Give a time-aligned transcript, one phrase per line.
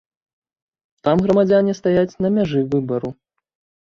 [1.07, 3.09] Там грамадзяне стаяць на мяжы выбару.